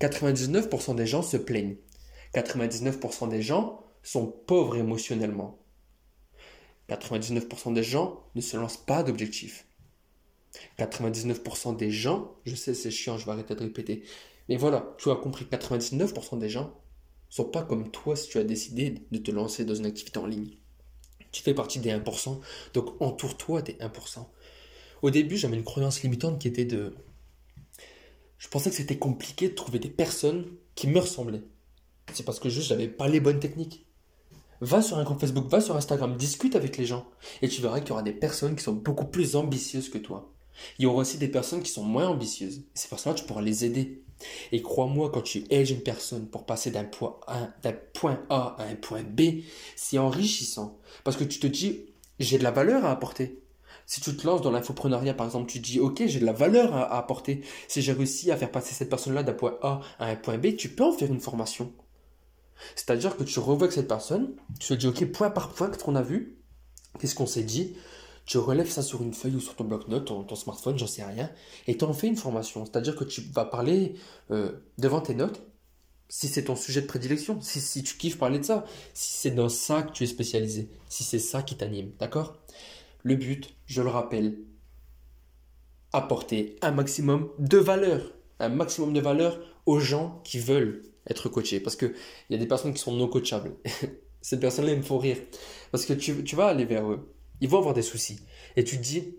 99% 0.01 0.95
des 0.95 1.07
gens 1.07 1.23
se 1.23 1.37
plaignent. 1.37 1.77
99% 2.35 3.29
des 3.29 3.43
gens 3.43 3.81
sont 4.03 4.27
pauvres 4.27 4.77
émotionnellement. 4.77 5.59
99% 6.89 7.73
des 7.73 7.83
gens 7.83 8.21
ne 8.35 8.41
se 8.41 8.57
lancent 8.57 8.77
pas 8.77 9.03
d'objectifs. 9.03 9.67
99% 10.79 11.77
des 11.77 11.91
gens, 11.91 12.33
je 12.47 12.55
sais 12.55 12.75
c'est 12.75 12.93
chiant, 12.93 13.19
je 13.19 13.27
vais 13.27 13.33
arrêter 13.33 13.57
de 13.57 13.61
répéter, 13.61 14.05
mais 14.49 14.57
voilà, 14.57 14.95
tu 14.99 15.11
as 15.11 15.17
compris, 15.17 15.47
99% 15.47 16.39
des 16.39 16.49
gens 16.49 16.73
sont 17.35 17.45
pas 17.45 17.65
comme 17.65 17.91
toi 17.91 18.15
si 18.15 18.29
tu 18.29 18.39
as 18.39 18.45
décidé 18.45 19.03
de 19.11 19.19
te 19.19 19.33
lancer 19.33 19.65
dans 19.65 19.75
une 19.75 19.87
activité 19.87 20.19
en 20.21 20.27
ligne. 20.27 20.57
Tu 21.33 21.43
fais 21.43 21.53
partie 21.53 21.81
des 21.81 21.91
1%, 21.91 22.39
donc 22.75 23.03
entoure-toi 23.03 23.61
des 23.63 23.73
1%. 23.73 24.25
Au 25.03 25.11
début, 25.11 25.37
j'avais 25.37 25.57
une 25.57 25.65
croyance 25.65 26.01
limitante 26.05 26.41
qui 26.41 26.47
était 26.47 26.65
de... 26.65 26.95
Je 28.39 28.47
pensais 28.47 28.71
que 28.71 28.77
c'était 28.77 28.99
compliqué 28.99 29.49
de 29.49 29.55
trouver 29.55 29.81
des 29.81 29.89
personnes 29.89 30.47
qui 30.77 30.87
me 30.87 31.01
ressemblaient. 31.01 31.43
C'est 32.13 32.25
parce 32.25 32.39
que 32.39 32.49
juste 32.49 32.69
j'avais 32.69 32.87
pas 32.87 33.09
les 33.09 33.19
bonnes 33.19 33.41
techniques. 33.41 33.85
Va 34.61 34.81
sur 34.81 34.97
un 34.99 35.03
groupe 35.03 35.19
Facebook, 35.19 35.49
va 35.49 35.61
sur 35.61 35.75
Instagram, 35.75 36.17
discute 36.17 36.55
avec 36.55 36.77
les 36.77 36.87
gens. 36.87 37.05
Et 37.43 37.49
tu 37.49 37.61
verras 37.61 37.81
qu'il 37.81 37.89
y 37.89 37.93
aura 37.93 38.05
des 38.05 38.13
personnes 38.13 38.55
qui 38.55 38.63
sont 38.63 38.75
beaucoup 38.75 39.07
plus 39.07 39.35
ambitieuses 39.35 39.89
que 39.89 39.99
toi. 39.99 40.33
Il 40.79 40.85
y 40.85 40.87
aura 40.87 40.99
aussi 40.99 41.19
des 41.19 41.27
personnes 41.27 41.65
qui 41.65 41.73
sont 41.73 41.83
moins 41.83 42.07
ambitieuses. 42.07 42.63
Ces 42.75 42.87
personnes-là, 42.87 43.19
tu 43.19 43.27
pourras 43.27 43.43
les 43.43 43.65
aider. 43.65 44.04
Et 44.53 44.63
crois-moi, 44.63 45.11
quand 45.13 45.23
tu 45.23 45.45
aides 45.51 45.71
une 45.71 45.83
personne 45.83 46.27
pour 46.29 46.47
passer 46.47 46.71
d'un 46.71 46.85
point, 46.85 47.19
A, 48.31 48.57
à 48.59 48.65
un 48.65 48.75
point 48.77 49.03
B, 49.03 49.43
c'est 49.77 49.99
enrichissant. 49.99 50.79
Parce 51.03 51.17
que 51.17 51.25
tu 51.25 51.39
te 51.39 51.47
dis, 51.47 51.87
j'ai 52.19 52.39
de 52.39 52.45
la 52.45 52.51
valeur 52.51 52.85
à 52.85 52.91
apporter. 52.91 53.41
Si 53.87 54.01
tu 54.01 54.17
te 54.17 54.27
lances 54.27 54.41
dans 54.41 54.51
l'infopreneuriat, 54.51 55.15
par 55.15 55.27
exemple, 55.27 55.51
tu 55.51 55.61
te 55.61 55.67
dis, 55.67 55.79
OK, 55.79 56.03
j'ai 56.07 56.21
de 56.21 56.25
la 56.25 56.33
valeur 56.33 56.75
à, 56.75 56.97
apporter. 56.97 57.43
Si 57.69 57.83
j'ai 57.83 57.93
réussi 57.93 58.31
à 58.31 58.37
faire 58.37 58.51
passer 58.51 58.75
cette 58.75 58.89
personne-là 58.89 59.23
d'un 59.23 59.35
point 59.35 59.59
A 59.63 59.81
à 59.99 60.07
un 60.07 60.17
point 60.17 60.39
B, 60.39 60.57
tu 60.57 60.71
peux 60.71 60.85
en 60.85 60.93
faire 60.93 61.11
une 61.11 61.21
formation. 61.21 61.73
C'est-à-dire 62.77 63.17
que 63.17 63.25
tu 63.25 63.39
revois 63.41 63.71
cette 63.71 63.89
personne, 63.89 64.37
tu 64.59 64.69
te 64.69 64.75
dis, 64.75 64.87
OK, 64.87 65.05
point 65.13 65.31
par 65.31 65.51
point, 65.51 65.69
qu'est-ce 65.69 65.85
qu'on 65.85 65.97
a 65.97 66.03
vu 66.03 66.39
Qu'est-ce 66.99 67.15
qu'on 67.15 67.27
s'est 67.27 67.43
dit? 67.43 67.77
Tu 68.27 68.39
relèves 68.39 68.71
ça 68.71 68.83
sur 68.83 69.03
une 69.03 69.13
feuille 69.13 69.37
ou 69.37 69.41
sur 69.41 69.55
ton 69.55 69.65
bloc-notes, 69.65 70.07
ton, 70.07 70.23
ton, 70.23 70.35
smartphone, 70.35 70.79
j'en 70.79 70.87
sais 70.87 71.05
rien, 71.05 71.31
et 71.67 71.77
tu 71.77 71.85
en 71.85 71.93
fais 71.93 72.07
une 72.07 72.17
formation. 72.17 72.65
C'est-à-dire 72.65 72.97
que 72.97 73.05
tu 73.05 73.21
vas 73.33 73.45
parler 73.45 73.95
euh, 74.31 74.53
devant 74.79 75.01
tes 75.01 75.15
notes, 75.15 75.43
si 76.09 76.29
c'est 76.29 76.45
ton 76.45 76.57
sujet 76.57 76.83
de 76.83 76.87
prédilection, 76.87 77.41
si, 77.41 77.83
tu 77.83 77.97
kiffes 77.97 78.19
parler 78.19 78.39
de 78.39 78.45
ça, 78.45 78.65
si 78.93 79.15
c'est 79.15 79.31
dans 79.31 79.49
ça 79.49 79.83
que 79.83 79.93
tu 79.93 80.05
es 80.05 80.07
spécialisé, 80.07 80.71
si 80.89 81.05
c'est 81.05 81.19
ça 81.19 81.43
qui 81.43 81.57
t'anime, 81.57 81.93
d'accord? 81.99 82.39
Le 83.03 83.17
but, 83.17 83.55
je 83.67 83.83
le 83.83 83.89
rappelle, 83.89 84.39
apporter 85.93 86.57
un 86.63 86.73
maximum 86.73 87.31
de 87.39 87.59
valeur, 87.59 88.13
un 88.41 88.49
maximum 88.49 88.93
de 88.93 89.01
valeur 89.01 89.39
aux 89.67 89.81
gens 89.81 90.21
qui 90.25 90.39
veulent 90.39 90.83
être 91.07 91.29
coaché 91.29 91.61
parce 91.61 91.77
qu'il 91.77 91.95
y 92.31 92.35
a 92.35 92.39
des 92.39 92.47
personnes 92.47 92.75
qui 92.75 92.81
sont 92.81 92.93
non 92.93 93.09
coachables. 93.09 93.55
Ces 94.23 94.41
personnes-là, 94.41 94.73
ils 94.73 94.79
me 94.79 94.83
font 94.83 94.99
rire. 94.99 95.19
Parce 95.71 95.85
que 95.85 95.93
tu 95.93 96.37
vas 96.37 96.47
aller 96.47 96.65
vers 96.65 96.91
eux. 96.91 97.15
Ils 97.45 97.51
vont 97.51 97.59
avoir 97.59 97.75
des 97.75 97.83
soucis. 97.83 98.21
Et 98.57 98.65
tu 98.65 98.79
te 98.79 98.83
dis, 98.83 99.17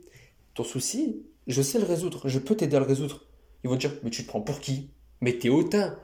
ton 0.55 0.63
souci, 0.63 1.22
je 1.46 1.62
sais 1.62 1.77
le 1.77 1.86
résoudre. 1.86 2.27
Je 2.27 2.39
peux 2.39 2.55
t'aider 2.55 2.75
à 2.75 2.79
le 2.79 2.88
résoudre. 2.88 3.22
Ils 3.63 3.70
vont 3.70 3.75
te 3.75 3.82
dire, 3.82 3.94
mais 4.01 4.10
tu 4.10 4.24
te 4.24 4.27
prends 4.27 4.41
pour 4.41 4.62
qui? 4.62 4.89
Mais 5.22 5.38
t'es 5.38 5.50
hautain. 5.50 5.96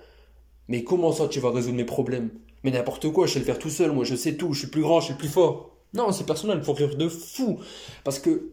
Mais 0.68 0.84
comment 0.84 1.12
ça, 1.12 1.28
tu 1.28 1.40
vas 1.40 1.50
résoudre 1.50 1.78
mes 1.78 1.84
problèmes? 1.84 2.30
Mais 2.64 2.70
n'importe 2.70 3.12
quoi, 3.12 3.26
je 3.26 3.34
sais 3.34 3.40
le 3.40 3.46
faire 3.46 3.58
tout 3.58 3.72
seul. 3.72 3.92
Moi, 3.92 4.06
je 4.06 4.14
sais 4.14 4.38
tout. 4.38 4.54
Je 4.54 4.60
suis 4.60 4.68
plus 4.68 4.84
grand, 4.84 5.00
je 5.00 5.08
suis 5.08 5.16
plus 5.16 5.30
fort. 5.30 5.76
Non, 5.96 6.12
ces 6.12 6.24
personnes-là, 6.24 6.58
elles 6.58 6.64
font 6.64 6.74
rire 6.74 6.96
de 6.96 7.10
fou. 7.10 7.60
Parce 8.04 8.20
que. 8.20 8.52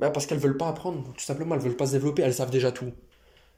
Bah, 0.00 0.08
parce 0.08 0.24
qu'elles 0.24 0.38
veulent 0.38 0.56
pas 0.56 0.68
apprendre. 0.68 1.12
Tout 1.12 1.24
simplement, 1.24 1.54
elles 1.54 1.60
veulent 1.60 1.76
pas 1.76 1.88
se 1.88 1.92
développer. 1.92 2.22
Elles 2.22 2.32
savent 2.32 2.50
déjà 2.50 2.72
tout. 2.72 2.92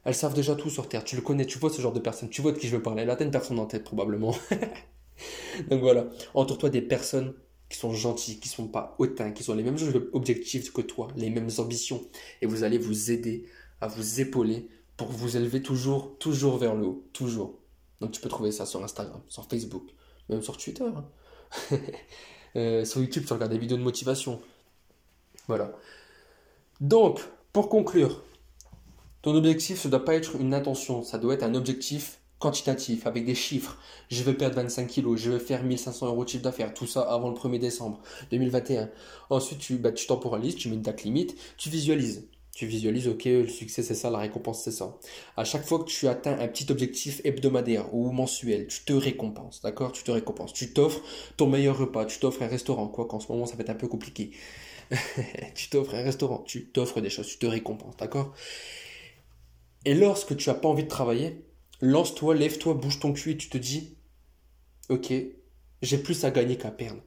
Elles 0.02 0.16
savent 0.16 0.34
déjà 0.34 0.56
tout 0.56 0.68
sur 0.68 0.88
Terre. 0.88 1.04
Tu 1.04 1.14
le 1.14 1.22
connais, 1.22 1.46
tu 1.46 1.60
vois 1.60 1.70
ce 1.70 1.80
genre 1.80 1.92
de 1.92 2.00
personne. 2.00 2.28
Tu 2.28 2.42
vois 2.42 2.50
de 2.50 2.58
qui 2.58 2.66
je 2.66 2.74
veux 2.74 2.82
parler. 2.82 3.04
Là, 3.04 3.14
t'as 3.14 3.24
une 3.24 3.30
personne 3.30 3.60
en 3.60 3.66
tête, 3.66 3.84
probablement. 3.84 4.34
Donc 5.70 5.80
voilà, 5.80 6.06
entoure-toi 6.34 6.70
des 6.70 6.82
personnes 6.82 7.34
qui 7.68 7.78
sont 7.78 7.92
gentilles, 7.92 8.38
qui 8.38 8.48
sont 8.48 8.68
pas 8.68 8.94
hautains, 8.98 9.32
qui 9.32 9.48
ont 9.50 9.54
les 9.54 9.62
mêmes 9.62 9.78
objectifs 10.12 10.72
que 10.72 10.80
toi, 10.80 11.08
les 11.16 11.30
mêmes 11.30 11.50
ambitions. 11.58 12.02
Et 12.42 12.46
vous 12.46 12.62
allez 12.62 12.78
vous 12.78 13.10
aider 13.10 13.46
à 13.80 13.88
vous 13.88 14.20
épauler 14.20 14.68
pour 14.96 15.08
vous 15.08 15.36
élever 15.36 15.62
toujours, 15.62 16.16
toujours 16.18 16.58
vers 16.58 16.74
le 16.74 16.86
haut. 16.86 17.04
Toujours. 17.12 17.58
Donc 18.00 18.12
tu 18.12 18.20
peux 18.20 18.28
trouver 18.28 18.52
ça 18.52 18.66
sur 18.66 18.82
Instagram, 18.84 19.20
sur 19.28 19.46
Facebook, 19.46 19.90
même 20.28 20.42
sur 20.42 20.56
Twitter. 20.56 20.84
Hein. 20.84 21.04
Euh, 22.56 22.84
sur 22.84 23.00
YouTube, 23.00 23.24
tu 23.26 23.32
regardes 23.32 23.50
des 23.50 23.58
vidéos 23.58 23.76
de 23.76 23.82
motivation. 23.82 24.40
Voilà. 25.48 25.72
Donc, 26.80 27.20
pour 27.52 27.68
conclure, 27.68 28.22
ton 29.22 29.34
objectif, 29.34 29.84
ne 29.84 29.90
doit 29.90 30.04
pas 30.04 30.14
être 30.14 30.36
une 30.36 30.54
intention, 30.54 31.02
ça 31.02 31.18
doit 31.18 31.34
être 31.34 31.42
un 31.42 31.56
objectif 31.56 32.20
quantitatif, 32.38 33.06
avec 33.06 33.24
des 33.24 33.34
chiffres. 33.34 33.78
Je 34.10 34.22
veux 34.22 34.36
perdre 34.36 34.56
25 34.56 34.86
kilos, 34.86 35.20
je 35.20 35.30
veux 35.30 35.38
faire 35.38 35.62
1500 35.62 36.06
euros 36.06 36.24
de 36.24 36.28
chiffre 36.28 36.42
d'affaires, 36.42 36.74
tout 36.74 36.86
ça 36.86 37.02
avant 37.02 37.30
le 37.30 37.34
1er 37.34 37.58
décembre 37.58 38.00
2021. 38.30 38.90
Ensuite, 39.30 39.58
tu, 39.58 39.76
bah, 39.76 39.92
tu 39.92 40.06
temporalises, 40.06 40.56
tu 40.56 40.68
mets 40.68 40.74
une 40.74 40.82
date 40.82 41.04
limite, 41.04 41.36
tu 41.56 41.70
visualises. 41.70 42.28
Tu 42.54 42.66
visualises, 42.66 43.08
ok, 43.08 43.24
le 43.24 43.48
succès 43.48 43.82
c'est 43.82 43.96
ça, 43.96 44.10
la 44.10 44.18
récompense 44.18 44.62
c'est 44.62 44.70
ça. 44.70 44.96
À 45.36 45.42
chaque 45.42 45.66
fois 45.66 45.80
que 45.80 45.86
tu 45.86 46.06
atteins 46.06 46.38
un 46.38 46.46
petit 46.46 46.70
objectif 46.70 47.20
hebdomadaire 47.24 47.92
ou 47.92 48.12
mensuel, 48.12 48.68
tu 48.68 48.84
te 48.84 48.92
récompenses, 48.92 49.60
d'accord? 49.60 49.90
Tu 49.90 50.04
te 50.04 50.12
récompenses. 50.12 50.52
Tu 50.52 50.72
t'offres 50.72 51.00
ton 51.36 51.48
meilleur 51.48 51.76
repas, 51.76 52.06
tu 52.06 52.20
t'offres 52.20 52.42
un 52.42 52.46
restaurant, 52.46 52.86
quoi 52.86 53.06
qu'en 53.06 53.18
ce 53.18 53.30
moment 53.32 53.46
ça 53.46 53.56
va 53.56 53.62
être 53.62 53.70
un 53.70 53.74
peu 53.74 53.88
compliqué. 53.88 54.30
tu 55.56 55.68
t'offres 55.68 55.96
un 55.96 56.02
restaurant, 56.02 56.44
tu 56.46 56.66
t'offres 56.66 57.00
des 57.00 57.10
choses, 57.10 57.26
tu 57.26 57.38
te 57.38 57.46
récompenses, 57.46 57.96
d'accord? 57.96 58.32
Et 59.84 59.94
lorsque 59.94 60.36
tu 60.36 60.48
n'as 60.48 60.54
pas 60.54 60.68
envie 60.68 60.84
de 60.84 60.88
travailler, 60.88 61.44
lance-toi, 61.84 62.34
lève-toi, 62.34 62.74
bouge 62.74 62.98
ton 62.98 63.12
cul 63.12 63.32
et 63.32 63.36
tu 63.36 63.48
te 63.48 63.58
dis, 63.58 63.96
ok, 64.88 65.12
j'ai 65.82 65.98
plus 65.98 66.24
à 66.24 66.30
gagner 66.30 66.56
qu'à 66.56 66.70
perdre. 66.70 67.02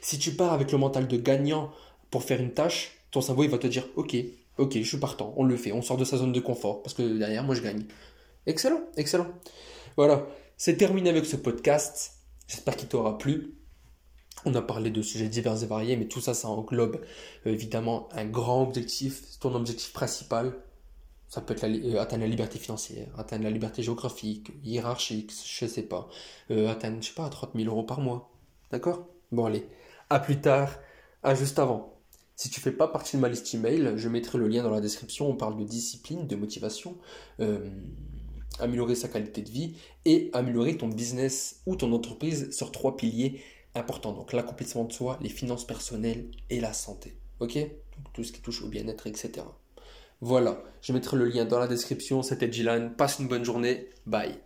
Si 0.00 0.18
tu 0.18 0.32
pars 0.32 0.52
avec 0.52 0.72
le 0.72 0.78
mental 0.78 1.06
de 1.06 1.16
gagnant 1.16 1.70
pour 2.10 2.22
faire 2.22 2.40
une 2.40 2.52
tâche, 2.52 2.98
ton 3.10 3.20
cerveau 3.20 3.44
il 3.44 3.50
va 3.50 3.58
te 3.58 3.66
dire, 3.66 3.86
ok, 3.96 4.16
ok, 4.56 4.72
je 4.74 4.82
suis 4.88 4.98
partant, 4.98 5.34
on 5.36 5.44
le 5.44 5.56
fait, 5.56 5.72
on 5.72 5.82
sort 5.82 5.98
de 5.98 6.04
sa 6.04 6.16
zone 6.16 6.32
de 6.32 6.40
confort 6.40 6.82
parce 6.82 6.94
que 6.94 7.18
derrière 7.18 7.44
moi 7.44 7.54
je 7.54 7.62
gagne. 7.62 7.84
Excellent, 8.46 8.80
excellent. 8.96 9.28
Voilà, 9.96 10.26
c'est 10.56 10.76
terminé 10.76 11.10
avec 11.10 11.26
ce 11.26 11.36
podcast. 11.36 12.12
J'espère 12.46 12.76
qu'il 12.76 12.88
t'aura 12.88 13.18
plu. 13.18 13.58
On 14.46 14.54
a 14.54 14.62
parlé 14.62 14.90
de 14.90 15.02
sujets 15.02 15.28
divers 15.28 15.62
et 15.62 15.66
variés, 15.66 15.96
mais 15.96 16.06
tout 16.06 16.20
ça, 16.20 16.32
ça 16.32 16.48
englobe 16.48 17.00
euh, 17.46 17.52
évidemment 17.52 18.08
un 18.12 18.24
grand 18.24 18.62
objectif, 18.62 19.38
ton 19.40 19.54
objectif 19.54 19.92
principal, 19.92 20.56
ça 21.28 21.42
peut 21.42 21.54
être 21.54 21.64
euh, 21.64 22.00
atteindre 22.00 22.22
la 22.22 22.28
liberté 22.28 22.58
financière, 22.58 23.08
atteindre 23.18 23.44
la 23.44 23.50
liberté 23.50 23.82
géographique, 23.82 24.52
hiérarchique, 24.64 25.32
je 25.44 25.66
sais 25.66 25.82
pas. 25.82 26.08
Euh, 26.50 26.68
atteindre, 26.70 27.02
je 27.02 27.08
sais 27.08 27.14
pas, 27.14 27.28
30 27.28 27.50
000 27.54 27.68
euros 27.68 27.82
par 27.82 28.00
mois. 28.00 28.30
D'accord? 28.70 29.06
Bon, 29.30 29.44
allez. 29.44 29.66
À 30.08 30.20
plus 30.20 30.40
tard. 30.40 30.78
À 31.22 31.34
juste 31.34 31.58
avant. 31.58 31.94
Si 32.34 32.48
tu 32.48 32.60
fais 32.60 32.72
pas 32.72 32.88
partie 32.88 33.16
de 33.16 33.20
ma 33.20 33.28
liste 33.28 33.52
email, 33.52 33.94
je 33.96 34.08
mettrai 34.08 34.38
le 34.38 34.48
lien 34.48 34.62
dans 34.62 34.70
la 34.70 34.80
description. 34.80 35.28
On 35.28 35.36
parle 35.36 35.58
de 35.58 35.64
discipline, 35.64 36.26
de 36.26 36.36
motivation, 36.36 36.96
euh, 37.40 37.68
améliorer 38.60 38.94
sa 38.94 39.08
qualité 39.08 39.42
de 39.42 39.50
vie 39.50 39.74
et 40.04 40.30
améliorer 40.32 40.76
ton 40.76 40.88
business 40.88 41.60
ou 41.66 41.76
ton 41.76 41.92
entreprise 41.92 42.50
sur 42.52 42.72
trois 42.72 42.96
piliers 42.96 43.42
importants. 43.74 44.12
Donc 44.12 44.32
l'accomplissement 44.32 44.84
de 44.84 44.92
soi, 44.92 45.18
les 45.20 45.28
finances 45.28 45.66
personnelles 45.66 46.30
et 46.48 46.60
la 46.60 46.72
santé. 46.72 47.16
Ok? 47.40 47.58
Tout 48.14 48.24
ce 48.24 48.32
qui 48.32 48.40
touche 48.40 48.62
au 48.62 48.68
bien-être, 48.68 49.06
etc. 49.08 49.42
Voilà, 50.20 50.62
je 50.82 50.92
mettrai 50.92 51.16
le 51.16 51.26
lien 51.26 51.44
dans 51.44 51.58
la 51.58 51.68
description. 51.68 52.22
C'était 52.22 52.50
Jilan. 52.50 52.90
Passe 52.96 53.18
une 53.20 53.28
bonne 53.28 53.44
journée. 53.44 53.88
Bye. 54.06 54.38